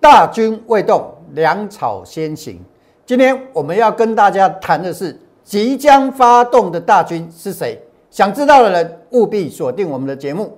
[0.00, 2.60] 大军未动，粮草先行。
[3.04, 7.80] 今天我们要跟大家谈的是即将发动的大军是谁？
[8.10, 10.56] 想知道的人务必锁定我们的节目。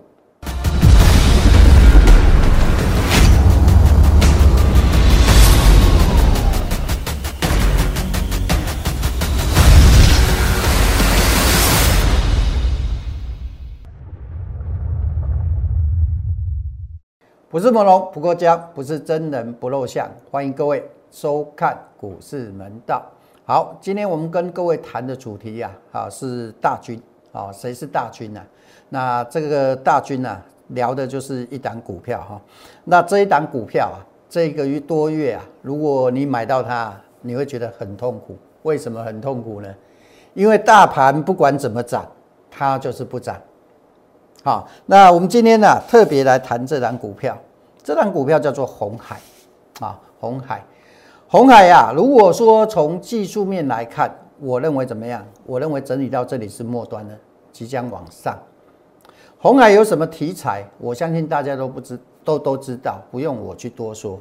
[17.50, 20.08] 不是朦胧不过江，不是真人不露相。
[20.30, 23.04] 欢迎各位收看股市门道。
[23.44, 27.02] 好，今天我们跟各位谈的主题呀，啊是大军
[27.32, 28.40] 啊，谁是大军呢？
[28.88, 32.40] 那这个大军呢，聊的就是一档股票哈。
[32.84, 38.38] 那这一档股票啊，这个月多月啊，如果你买到它，你会觉得很痛苦。
[38.62, 39.68] 为什么很痛苦呢？
[40.34, 42.06] 因为大盘不管怎么涨，
[42.48, 43.36] 它就是不涨。
[44.42, 47.36] 好，那我们今天呢特别来谈这档股票，
[47.82, 49.20] 这档股票叫做红海，
[49.80, 50.64] 啊，红海，
[51.28, 51.92] 红海呀。
[51.94, 55.22] 如果说从技术面来看，我认为怎么样？
[55.44, 57.14] 我认为整理到这里是末端了，
[57.52, 58.38] 即将往上。
[59.38, 60.66] 红海有什么题材？
[60.78, 64.18] 我相信大家都不知，都都知道，不用我去多说。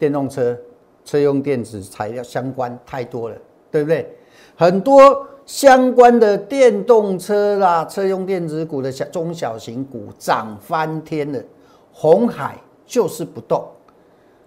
[0.00, 0.56] 电动车、
[1.04, 3.36] 车用电子材料相关太多了，
[3.70, 4.17] 对不对？
[4.56, 5.26] 很多。
[5.48, 11.42] 相关的电动车啦、车用电子股的小中小型股涨翻天了，
[11.90, 13.66] 红海就是不动。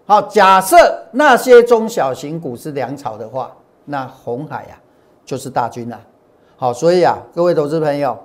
[0.06, 0.78] 好，假设
[1.12, 3.52] 那些中小型股是粮草的话，
[3.86, 4.80] 那红海呀
[5.26, 6.00] 就是大军啦。
[6.56, 8.16] 好，所以啊，各位投资朋友，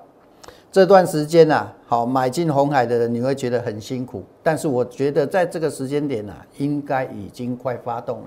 [0.71, 8.27] 这段时间呐，好买进红海的人你会觉得很辛苦，但是我觉得在这个时间点呐，应该已经快发动了。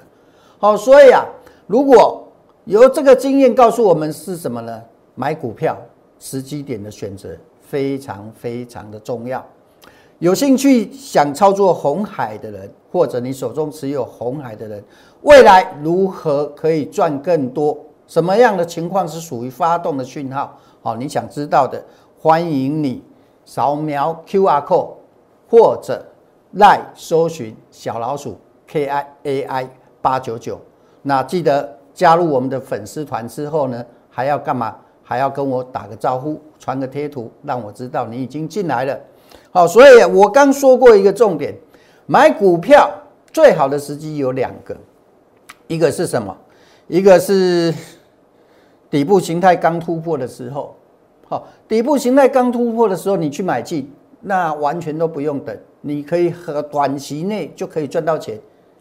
[0.57, 1.23] 好，所以啊，
[1.67, 2.25] 如果
[2.69, 4.79] 由这个经验告诉我们是什么呢？
[5.15, 5.75] 买股票
[6.19, 9.43] 时机点的选择非常非常的重要。
[10.19, 14.83] 有兴趣想操作红海的人，或者你手中持有红海的人，
[15.23, 17.75] 未来如何可以赚更多？
[18.05, 20.55] 什么样的情况是属于发动的讯号？
[20.83, 21.83] 好，你想知道的，
[22.21, 23.03] 欢迎你
[23.45, 24.89] 扫描 Q R code
[25.49, 26.05] 或者
[26.51, 28.37] 赖搜寻小老鼠
[28.67, 29.69] K I A I
[30.03, 30.61] 八九九。
[31.01, 31.78] 那记得。
[31.99, 34.73] 加入我们的粉丝团之后呢，还要干嘛？
[35.03, 38.97] 还要跟我打个招呼，传个贴图，让我知道你已经进来了。
[39.51, 41.53] 好，所以我刚说过一个重点，
[42.05, 42.89] 买股票
[43.33, 44.73] 最好的时机有两个，
[45.67, 46.33] 一个是什么？
[46.87, 47.73] 一个是
[48.89, 50.73] 底部形态刚突破的时候。
[51.27, 58.39] 好，底部形态刚突破的时候，你去买进，那完全都不用等，你可以和短期内就可以赚到钱。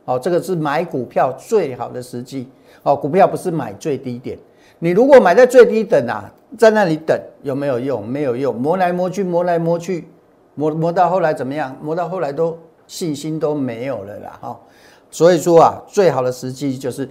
[0.09, 2.49] 好，这个是买股票最好的时机。
[2.83, 4.39] 哦，股票不是买最低点，
[4.79, 8.09] 你如果买在最低等啊，在那里等有没有用？
[8.09, 10.09] 没有用，磨来磨去，磨来磨去，
[10.55, 11.77] 磨磨到后来怎么样？
[11.83, 14.39] 磨到后来都信心都没有了啦！
[14.41, 14.59] 哈，
[15.11, 17.07] 所以说啊，最好的时机就是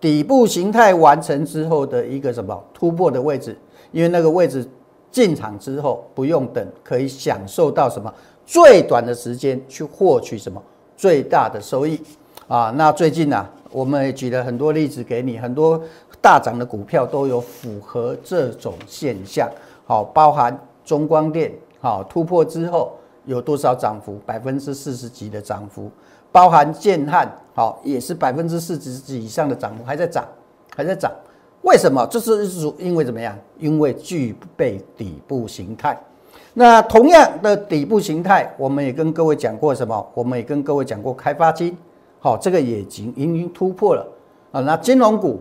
[0.00, 3.54] 底部形态完成之后的一个什么突破的位置，
[3.92, 4.66] 因为那个位置
[5.10, 8.10] 进场之后不用等，可以享受到什么
[8.46, 10.62] 最短的时间去获取什么
[10.96, 12.00] 最大的收益
[12.48, 12.72] 啊！
[12.74, 13.46] 那最近呢？
[13.70, 15.78] 我们也举了很多例子给你，很多
[16.22, 19.46] 大涨的股票都有符合这种现象。
[19.86, 22.92] 好，包含中光电，好突破之后
[23.26, 24.18] 有多少涨幅？
[24.24, 25.90] 百分之四十几的涨幅。
[26.32, 30.26] 包含建汉，好也是百分之四十几以上的涨幅，还在涨，
[30.74, 31.12] 还在涨。
[31.62, 32.06] 为什么？
[32.10, 32.46] 这是
[32.78, 33.36] 因为怎么样？
[33.58, 35.98] 因为具备底部形态。
[36.54, 40.06] 那同样的底部形态，我们也跟各位讲过什么？
[40.14, 41.76] 我们也跟各位讲过开发金。
[42.20, 44.04] 好，这个也已经已经突破了
[44.50, 44.60] 啊。
[44.60, 45.40] 那金融股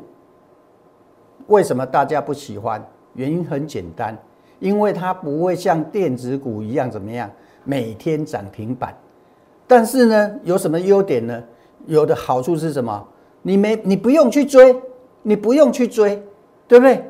[1.47, 2.83] 为什么大家不喜欢？
[3.15, 4.15] 原因很简单，
[4.59, 7.27] 因为它不会像电子股一样怎么样，
[7.63, 8.95] 每天涨停板。
[9.65, 11.43] 但是呢，有什么优点呢？
[11.87, 13.03] 有的好处是什么？
[13.41, 14.79] 你没你不用去追，
[15.23, 16.21] 你不用去追，
[16.67, 17.03] 对不对？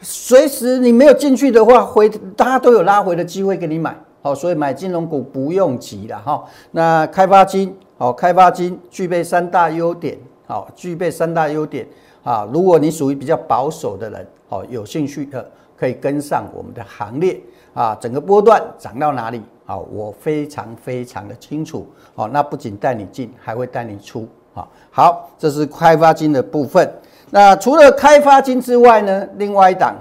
[0.00, 3.96] 随时你没有进去的话，回大家都有拉回的机会给你买。
[4.20, 6.44] 好，所以买金融股不用急了哈。
[6.72, 7.74] 那开发金。
[7.98, 10.16] 好，开发金具备三大优点，
[10.46, 11.84] 好，具备三大优点
[12.22, 12.48] 啊。
[12.52, 15.44] 如果你属于比较保守的人，好，有兴趣的
[15.76, 17.40] 可以跟上我们的行列
[17.74, 17.98] 啊。
[18.00, 21.88] 整个波段涨到哪里，好，我非常非常的清楚。
[22.14, 24.28] 好，那不仅带你进，还会带你出。
[24.54, 26.88] 好，好，这是开发金的部分。
[27.30, 29.96] 那除了开发金之外呢，另外一档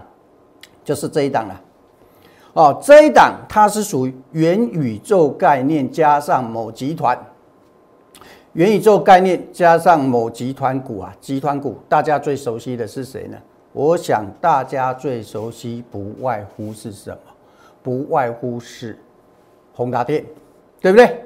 [0.84, 1.62] 就是这一档了。
[2.54, 7.18] 哦，这一档它是属于元宇宙概念加上某集团。
[8.54, 13.38] 元宇宙概念加上某集团股啊，集团股大家最熟悉的是谁呢？
[13.74, 17.18] 我想大家最熟悉不外乎是什么？
[17.84, 18.98] 不外乎是
[19.74, 20.26] 宏达电，
[20.82, 21.24] 对不对？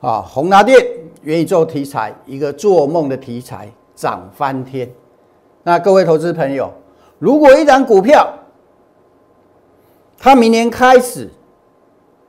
[0.00, 0.84] 啊，宏达电
[1.22, 4.90] 元宇宙题材，一个做梦的题材，涨翻天。
[5.62, 6.72] 那各位投资朋友，
[7.18, 8.28] 如果一张股票，
[10.18, 11.30] 它明年开始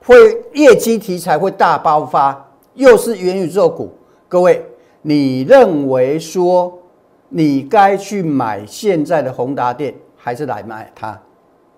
[0.05, 0.15] 会
[0.53, 3.91] 业绩题材会大爆发，又是元宇宙股，
[4.29, 4.61] 各位，
[5.03, 6.77] 你认为说
[7.29, 11.17] 你该去买现在的宏达电，还是来买它？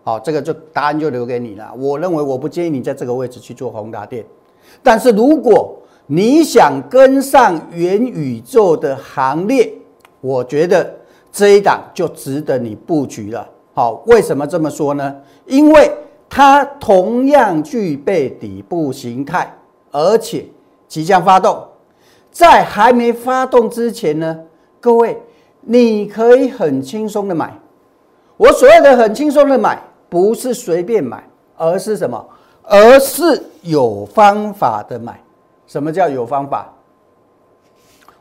[0.04, 1.72] 好，这个就答案就留给你了。
[1.78, 4.26] 我认为我不建议你在这个位置去做宏达电，
[4.82, 9.72] 但是如果你想跟上元宇宙的行列，
[10.20, 10.92] 我觉得
[11.32, 13.48] 这一档就值得你布局了。
[13.76, 15.16] 好，为什么这么说呢？
[15.46, 15.92] 因为
[16.28, 19.56] 它同样具备底部形态，
[19.92, 20.46] 而且
[20.88, 21.64] 即将发动。
[22.40, 24.40] 在还没发动之前呢，
[24.80, 25.22] 各位
[25.62, 27.54] 你可以很轻松的买。
[28.38, 29.78] 我所谓的很轻松的买。
[30.12, 31.24] 不是随便买，
[31.56, 32.28] 而是什么？
[32.64, 35.22] 而是有方法的买。
[35.68, 36.74] 什么叫有方法？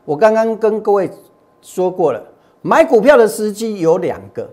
[0.05, 1.11] 我刚刚跟各位
[1.63, 2.23] 说过了，
[2.61, 4.47] 买股票的时机有两个，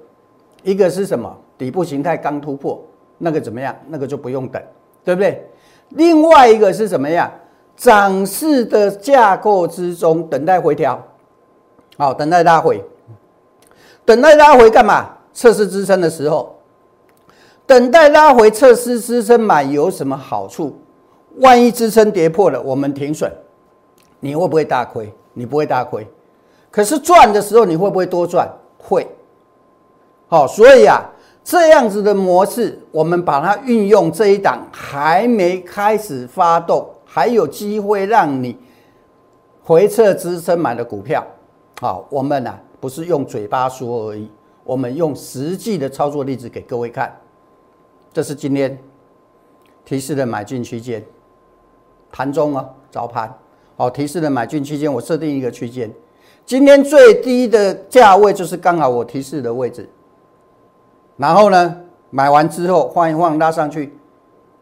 [0.64, 1.36] 一个是什么？
[1.58, 2.82] 底部形态刚突破，
[3.18, 3.76] 那个怎么样？
[3.90, 4.64] 那个就不用等，
[5.04, 5.46] 对不对？
[5.90, 7.30] 另外一个是什么样？
[7.76, 11.02] 涨势的架构之中，等待回调，
[11.98, 12.84] 好，等待拉回，
[14.06, 15.10] 等待拉回干嘛？
[15.34, 16.56] 测试支撑的时候。
[17.68, 20.80] 等待拉回测试支撑买有什么好处？
[21.38, 23.32] 万一支撑跌破了，我们停损，
[24.20, 25.12] 你会不会大亏？
[25.34, 26.08] 你不会大亏，
[26.72, 28.50] 可是赚的时候你会不会多赚？
[28.78, 29.06] 会。
[30.28, 31.04] 好，所以啊，
[31.44, 38.58] 这样子的模式，我们把它运用这一档还没开始发动，还有机会让你
[39.64, 41.26] 回撤支撑买的股票。
[41.80, 44.30] 好，我们呢不是用嘴巴说而已，
[44.66, 47.18] 我们用实际的操作例子给各位看。
[48.12, 48.78] 这是今天
[49.86, 51.02] 提示的买进区间，
[52.12, 53.34] 盘中啊，早盘，
[53.78, 55.90] 好，提示的买进区间，我设定一个区间，
[56.46, 59.90] 今天最低的价位就是刚好我提示的位置，
[61.16, 61.78] 然后呢，
[62.10, 63.98] 买完之后晃一晃拉上去，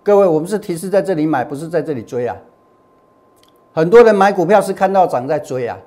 [0.03, 2.35] 各位，我们是提示在这里买，不是在这里追啊。
[3.73, 5.77] 很多人买股票是看到涨在追啊，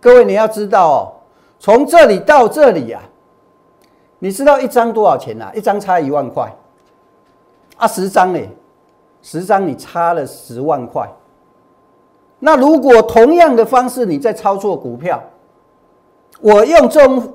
[0.00, 1.12] 各位你要知道哦，
[1.58, 3.02] 从这里到这里啊，
[4.18, 5.52] 你知道一张多少钱呐？
[5.54, 6.50] 一张差一万块。
[7.76, 8.40] 啊，十张呢？
[9.20, 11.06] 十张你差了十万块。
[12.38, 15.22] 那如果同样的方式你在操作股票，
[16.40, 17.34] 我用这种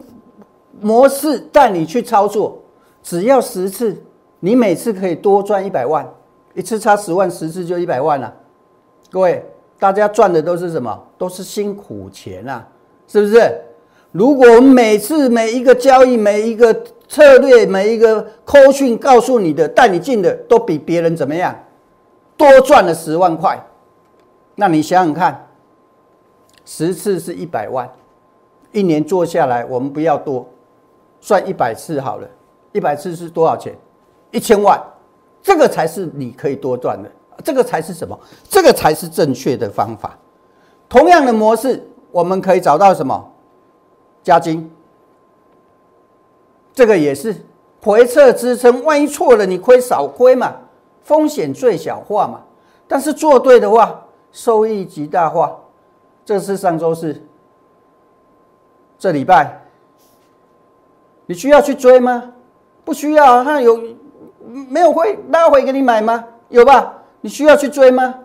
[0.82, 2.58] 模式带你去操作，
[3.04, 4.02] 只要十次，
[4.40, 6.10] 你每次可以多赚一百万，
[6.54, 8.34] 一次差十万，十次就一百万了。
[9.12, 9.46] 各位，
[9.80, 11.04] 大家赚的都是什么？
[11.18, 12.68] 都是辛苦钱啊，
[13.08, 13.40] 是不是？
[14.12, 16.84] 如果我们每次每一个交易，每一个。
[17.06, 21.56] 策略每一个扣讯告诉你的带你进的都比别人怎么样
[22.36, 23.64] 多赚了十万块，
[24.56, 25.48] 那你想想看，
[26.66, 27.88] 十次是一百万，
[28.72, 30.50] 一年做下来我们不要多，
[31.22, 32.28] 算一百次好了，
[32.72, 33.76] 一百次是多少钱？
[34.32, 34.82] 一千万，
[35.44, 37.12] 这个才是你可以多赚的，
[37.44, 38.18] 这个才是什么？
[38.50, 40.18] 这个才是正确的方法。
[40.88, 43.31] 同样的模式，我们可以找到什么？
[44.24, 44.72] 加金。
[46.74, 47.36] 这个也是
[47.81, 50.56] 回撤支撑，万一错了，你亏少亏嘛，
[51.04, 52.42] 风险最小化嘛。
[52.88, 54.01] 但是做对的话，
[54.31, 55.60] 收益极大化。
[56.25, 57.22] 这是上周四，
[58.98, 59.62] 这礼拜，
[61.25, 62.32] 你需要去追吗？
[62.86, 63.77] 不需要啊，它有
[64.69, 66.24] 没有会拉回给你买吗？
[66.50, 66.93] 有吧？
[67.22, 68.15] 你需要去追吗？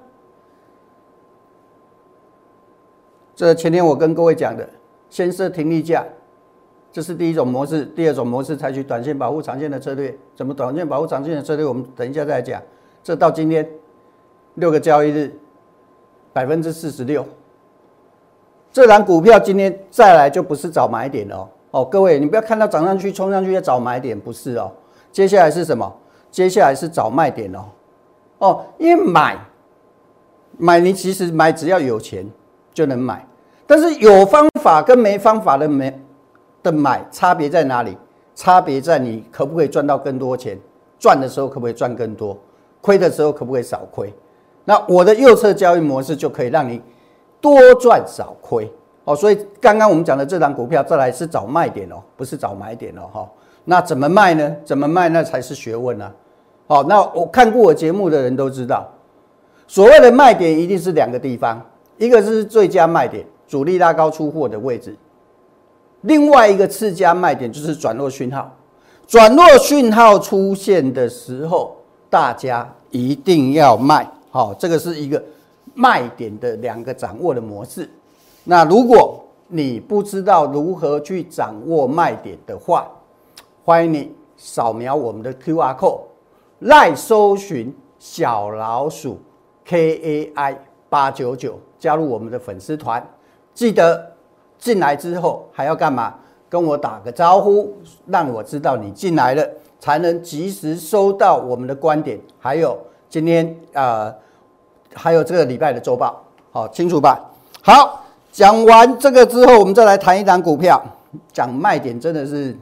[3.35, 4.69] 这前天我跟各位讲的，
[5.09, 6.05] 先设停利价。
[6.91, 10.17] 这是第一种模式，第二种模式采取短线保护长线的策略。
[10.35, 11.65] 怎么短线保护长线的策略？
[11.65, 12.61] 我们等一下再讲。
[13.03, 13.69] 这到今天
[14.55, 15.33] 六个交易日，
[16.33, 17.25] 百分之四十六。
[18.73, 24.73] 这档股票今天再来就不是找买点了哦，各位你不要看到涨上去冲上去要找买点，不是哦。
[25.13, 25.95] 接下来是什么？
[26.39, 27.65] 接下来是找卖点哦。
[28.39, 29.37] 哦，因为买
[30.57, 32.25] 买你其实买只要有钱
[32.73, 33.27] 就能买，
[33.67, 35.93] 但是有方法跟没方法的没。
[36.63, 37.99] 的买差别在哪里？
[38.37, 40.57] 差别在你可不可以赚到更多钱？
[40.97, 42.39] 赚的时候可不可以赚更多？
[42.81, 44.15] 亏的时候可不可以少亏？
[44.65, 46.81] 那我的右侧交易模式就可以让你
[47.41, 49.17] 多赚少亏哦。
[49.17, 53.03] 所以刚刚我们讲的这张股票，再来是找卖点哦，不是找买点哦。
[53.13, 53.29] 哈，
[53.65, 54.57] 那怎么卖呢？
[54.65, 56.13] 怎么卖那才是学问呢？
[56.69, 58.87] 好，那我看过我节目的人都知道，
[59.67, 61.65] 所谓的卖点一定是两个地方，
[61.97, 64.95] 一个是最佳卖点，主力拉高出货的位置。
[66.03, 68.55] 另外一个次佳卖点就是转弱讯号，
[69.07, 71.75] 转弱讯号出现的时候，
[72.11, 74.07] 大家一定要卖。
[74.31, 75.21] 好，这个是一个
[75.73, 77.89] 卖点的两个掌握的模式。
[78.45, 82.87] 那如果你不知道如何去掌握卖点的话，
[83.65, 86.01] 欢迎你扫描我们的 Q R code，
[86.61, 89.21] 赖搜寻小老鼠
[89.65, 93.07] K A I 八九九，加入我们的粉丝团。
[93.55, 94.13] 记得
[94.59, 96.15] 进来之后还要干嘛？
[96.49, 99.47] 跟我打个招呼，让我知道你进来了，
[99.79, 102.19] 才能及时收到我们的观点。
[102.39, 102.79] 还有
[103.11, 104.11] 今天啊，
[104.95, 107.21] 还有这个礼拜的周报，好清楚吧？
[107.63, 110.83] 好，讲完这个之后，我们再来谈一档股票，
[111.33, 112.57] 讲卖点，真的是。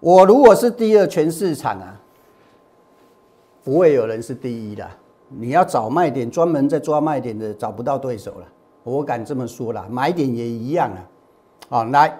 [0.00, 1.94] 我如果是第二，全市场啊，
[3.68, 4.88] 不会有人是第一的。
[5.28, 8.46] 你要找卖点，专门在抓卖点的，找不到对手了。
[8.82, 11.04] 我敢这么说啦，买点也一样啊。
[11.68, 12.18] 好，来，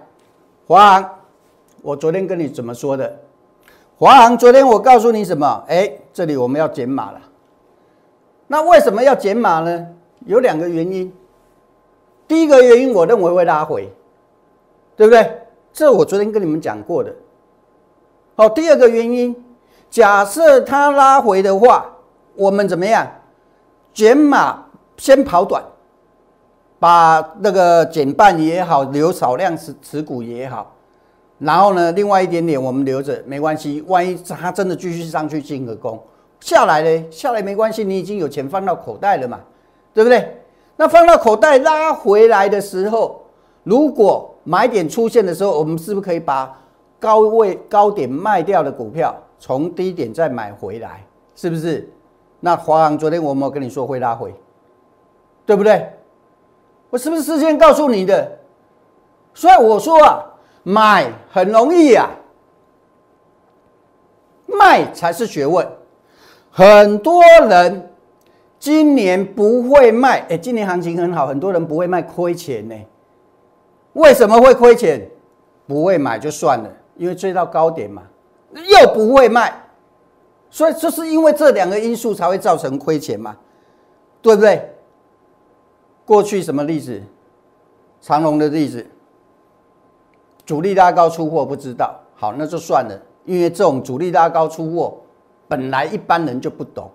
[0.67, 1.11] 华航，
[1.81, 3.19] 我昨天跟你怎么说的？
[3.97, 5.65] 华航昨天我告诉你什么？
[5.69, 7.21] 哎，这里我们要减码了。
[8.47, 9.87] 那为什么要减码呢？
[10.27, 11.11] 有两个原因。
[12.27, 13.91] 第一个原因，我认为会拉回，
[14.97, 15.41] 对不对？
[15.73, 17.11] 这我昨天跟你们讲过的。
[18.37, 19.35] 好，第二个原因，
[19.91, 21.87] 假设它拉回的话，
[22.35, 23.07] 我们怎么样？
[23.95, 24.65] 减码
[24.97, 25.63] 先跑短，
[26.79, 30.73] 把那个减半也好，留少量持持股也好，
[31.39, 33.83] 然后呢，另外一点点我们留着没关系。
[33.89, 36.01] 万一它真的继续上去进个攻
[36.41, 37.05] 下来呢？
[37.11, 39.41] 下来没关系，你已经有钱放到口袋了嘛，
[39.93, 40.43] 对不对？
[40.77, 43.23] 那放到口袋拉回来的时候，
[43.65, 46.55] 如果买点出现的时候，我们是不是可以把？
[47.01, 51.05] 高位高点卖掉的股票，从低点再买回来，
[51.35, 51.89] 是不是？
[52.41, 54.35] 那华航昨天我没有跟你说会拉回，
[55.45, 55.91] 对不对？
[56.91, 58.39] 我是不是事先告诉你的？
[59.35, 60.25] 所以我说啊，
[60.63, 62.09] 买很容易啊，
[64.47, 65.67] 卖才是学问。
[66.51, 67.91] 很多人
[68.59, 72.75] 今年不会卖，哎，今年行情很好，很多人不会卖，亏钱呢。
[73.93, 75.09] 为什么会亏钱？
[75.67, 76.71] 不会买就算了。
[76.97, 78.03] 因为追到高点嘛，
[78.55, 79.53] 又不会卖，
[80.51, 83.37] 所以就是因为这两个因素才会造成亏钱嘛，
[84.23, 84.75] 对不对？
[86.07, 87.03] 过去什么例子？
[88.01, 88.87] 长隆的例子，
[90.47, 94.97] 主力拉高出货不知道，好那就算了，因为这种主力拉高出货，
[95.47, 96.91] 本来一般人就不懂，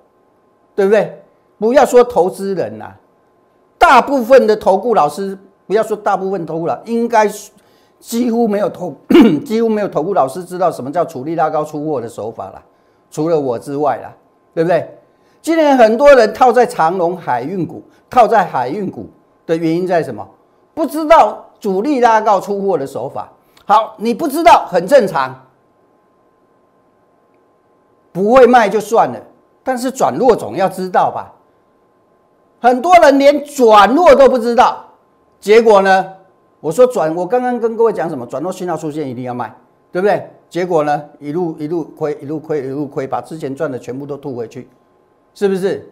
[0.75, 1.21] 对不对？
[1.59, 2.91] 不要说投资人呐，
[3.77, 7.29] 大部分的投顾老师，不要说大部分投顾了，应该。
[8.03, 8.93] 几乎没有投，
[9.45, 12.61] 几乎没有投顾老师知道什么叫主力拉高出货的手法了，
[13.09, 14.11] 除了我之外啦，
[14.53, 14.97] 对不对？
[15.41, 19.09] 今年很多人套在长隆海运股，套在海运股
[19.45, 20.27] 的原因在什么？
[20.73, 23.29] 不知道主力拉高出货的手法。
[23.65, 25.33] 好，你不知道很正常，
[28.11, 29.19] 不会卖就算了，
[29.63, 31.31] 但是转弱总要知道吧？
[32.59, 34.83] 很多人连转弱都不知道，
[35.39, 36.13] 结果呢？
[36.63, 38.25] 我说转，我刚刚跟各位讲什么？
[38.25, 39.53] 转弱信号出现一定要卖，
[39.91, 40.25] 对不对？
[40.49, 44.69] 结果呢，一路一路亏，一路亏，一路亏，把之前赚的全部都吐回去，
[45.33, 45.85] 是不是？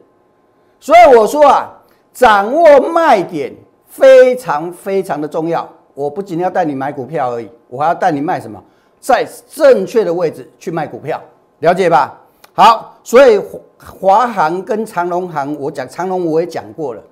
[0.80, 1.70] 所以我说啊，
[2.14, 3.54] 掌握卖点
[3.86, 5.68] 非常非常的重要。
[5.94, 8.64] 我不仅要带你买股票而已，我还要带你卖什么，
[9.02, 11.22] 在正确的位置去卖股票，
[11.60, 12.18] 了解吧？
[12.54, 13.38] 好，所以
[13.78, 17.04] 华航跟长隆航，我讲长隆我也讲过了，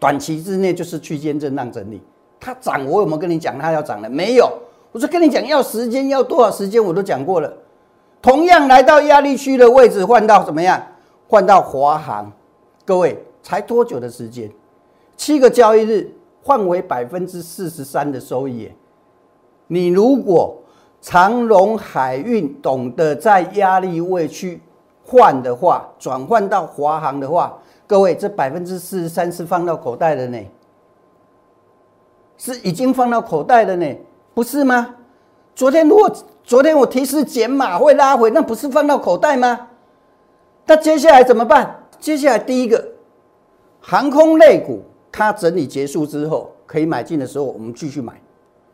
[0.00, 2.02] 短期之内就是区间震荡整理。
[2.40, 4.08] 它涨，我有没有跟你讲它要涨了？
[4.08, 4.50] 没有，
[4.92, 7.52] 我说跟你讲要时间，要多少时间，我都讲过了。
[8.20, 10.82] 同样来到压力区的位置，换到怎么样？
[11.28, 12.32] 换到华航，
[12.84, 14.50] 各位才多久的时间？
[15.16, 16.10] 七个交易日
[16.42, 18.70] 换为百分之四十三的收益。
[19.66, 20.56] 你如果
[21.00, 24.60] 长荣海运懂得在压力位区
[25.04, 30.38] 换的话，转换到华航的话，各位这百分之四十三是放到口袋的呢。
[32.38, 33.96] 是已经放到口袋了呢，
[34.32, 34.94] 不是吗？
[35.54, 36.10] 昨天如果
[36.44, 39.68] 昨天我提示减码会拉回，那不是放到口袋吗？
[40.64, 41.82] 那接下来怎么办？
[41.98, 42.82] 接下来第一个，
[43.80, 44.80] 航空类股
[45.10, 48.12] 它整理结束之后可以买进的时候，我们继续买，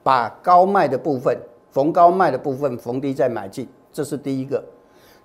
[0.03, 1.35] 把高卖的部分
[1.71, 4.63] 逢高卖的部分逢低再买进，这是第一个。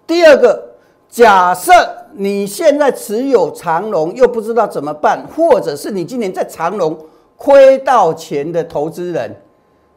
[0.08, 0.64] 第二个，
[1.10, 1.74] 假设
[2.14, 6.98] 你现在持有长龙又不知道怎么办，或者是你今年在长龙。
[7.40, 9.34] 亏到钱的投资人，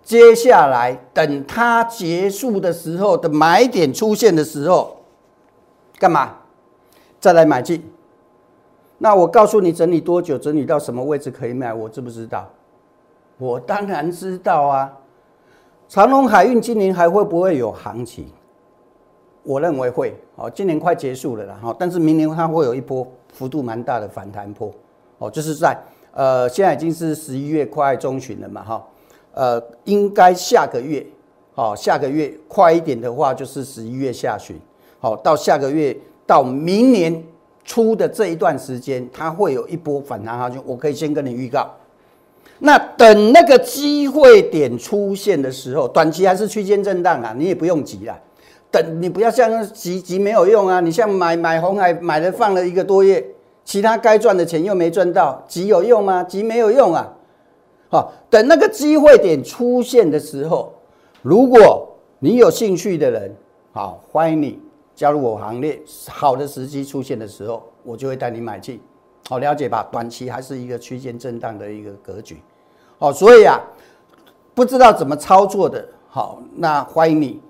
[0.00, 4.96] 接下来等它结束的时候的买点出现的时候，
[5.98, 6.36] 干嘛？
[7.18, 7.84] 再来买进？
[8.98, 10.38] 那我告诉你，整理多久？
[10.38, 11.74] 整理到什么位置可以买？
[11.74, 12.48] 我知不知道？
[13.38, 14.92] 我当然知道啊！
[15.88, 18.28] 长隆海运今年还会不会有行情？
[19.42, 20.16] 我认为会。
[20.36, 24.72] 哦，今年快结束了啦，哈，但是明年它会有一波幅度蛮大的反弹波，
[25.18, 25.76] 哦，就是在
[26.12, 28.86] 呃现在已经是十一月快中旬了嘛，哈，
[29.34, 31.04] 呃，应该下个月，
[31.54, 34.56] 好，下个月快一点的话就是十一月下旬，
[35.00, 37.22] 好，到下个月到明年
[37.64, 41.70] 初的这一段时间，它会有一波反弹行情，我可以先跟你预告。
[42.58, 48.18] 那等那个机会点出现的时候，短期还是区间震荡啊，你也不用急啦。
[48.70, 53.22] 等你不要像急急没有用啊，你像买买红海买了放了一个多月，
[53.64, 56.22] 其他该赚的钱又没赚到，急有用吗？
[56.22, 57.12] 急没有用啊。
[57.88, 60.72] 好，等那个机会点出现的时候，
[61.22, 61.88] 如果
[62.18, 63.34] 你有兴趣的人，
[63.72, 64.60] 好，欢迎你
[64.94, 65.80] 加入我行列。
[66.08, 68.80] 好的时机出现的时候，我就会带你买进。
[69.28, 69.86] 好，了解吧？
[69.92, 72.40] 短期还是一个区间震荡的一个格局。
[72.98, 73.60] 哦，所以啊，
[74.54, 77.40] 不知道怎么操作的，好，那欢迎你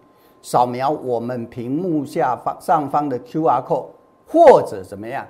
[0.42, 3.86] 扫描我们屏幕下方上方的 Q R code，
[4.26, 5.26] 或者怎么样，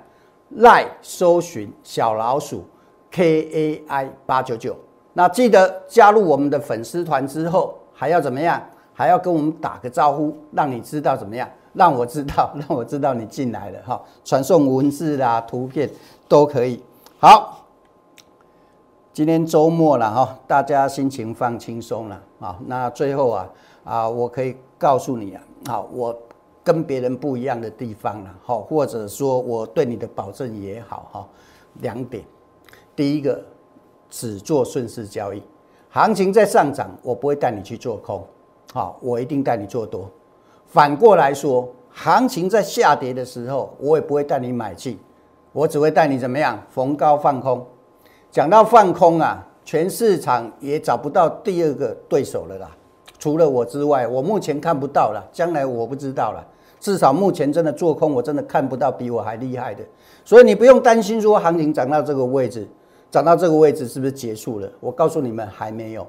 [0.55, 2.63] 来搜寻小老鼠
[3.11, 4.75] K A I 八九九。
[5.13, 8.61] 那记得加入我们的粉丝团之后，还要怎么样？
[8.93, 11.49] 还要跟我们打个招呼，让你知道怎么样？
[11.73, 14.01] 让我知道，让我知道你进来了哈。
[14.23, 15.89] 传送文字啦、图片
[16.27, 16.83] 都可以。
[17.19, 17.59] 好。
[19.11, 22.57] 今天周末了哈，大家心情放轻松了啊。
[22.65, 23.47] 那最后啊
[23.83, 26.17] 啊，我可以告诉你啊，好，我
[26.63, 31.27] 跟别人不一样的地方了，好，或者说我对你的保证也好哈。
[31.81, 32.23] 两点，
[32.95, 33.43] 第一个
[34.09, 35.41] 只做顺势交易，
[35.89, 38.23] 行情在上涨，我不会带你去做空，
[38.71, 40.09] 好，我一定带你做多。
[40.67, 44.99] 反过来说，行情在下跌的时候，我也不会带你买进，
[45.51, 47.65] 我只会带你怎么样，逢高放空。
[48.31, 52.71] 讲到放空啊，全市场也找不到第二个对手了啦，
[53.19, 56.45] 除了我之外，我目前看不到了，将来我不知道了。
[56.83, 59.81] 至少目前真的做空，我真的看不到比我还厉害的。
[60.25, 62.67] 所以你不用担心说行情涨到这个位置，
[63.09, 64.69] 涨到这个位置是不是结束了？
[64.81, 66.05] 我告诉你们还没有。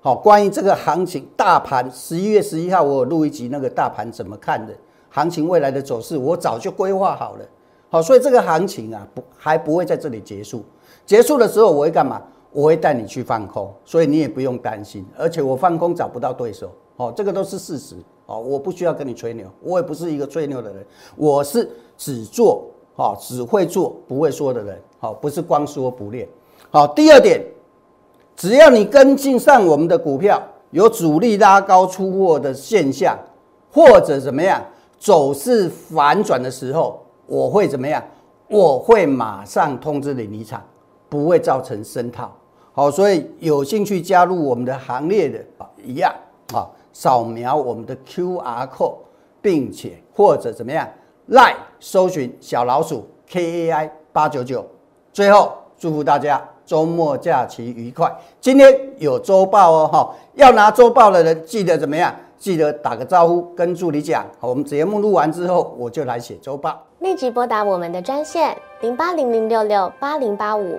[0.00, 4.72] 好，关于这个行情，大盘十一月十一号我有录一集那个大盘怎么看的，
[5.10, 7.44] 行情未来的走势我早就规划好了。
[7.90, 10.64] 好，所以这个行情啊，不还不会在这里结束。
[11.04, 12.22] 结束的时候我会干嘛？
[12.52, 15.04] 我会带你去放空，所以你也不用担心。
[15.18, 20.84] 而且我放空找不到对手，哦，这个都是事实，哦，我不需要跟你吹牛，我也不是一个吹牛的人，
[21.16, 26.28] 我是只做，哦，只会做不会说的人，好，不是光说不练。
[26.70, 27.44] 好，第二点，
[28.36, 33.18] 只要你跟进上我们的股票，有主力拉高出货的现象，
[33.72, 34.62] 或者怎么样
[34.98, 38.02] 走势反转的时候，我会怎么样？
[38.48, 40.62] 我会马上通知你离场。
[41.06, 42.32] 不会造成声套，
[42.72, 46.12] 好，所以有兴趣加入我们的行列的啊，一样
[46.52, 48.94] 啊，扫描我们的 Q R code，
[49.42, 50.88] 并且或者怎么样，
[51.26, 54.64] 来搜寻小老鼠 K A I 八九九。
[55.12, 58.10] 最后祝福大家周末假期愉快。
[58.40, 62.14] 今天有周报哦，哈，要拿周报的人记得怎么样？
[62.38, 64.24] 记得打个招呼，跟助理讲。
[64.38, 66.80] 好，我们节目录完之后，我就来写周报。
[67.00, 70.78] 立即拨打我们的专线零八零零六六八零八五。